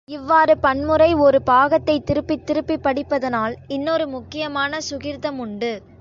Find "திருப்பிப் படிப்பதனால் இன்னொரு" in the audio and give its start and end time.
2.45-4.07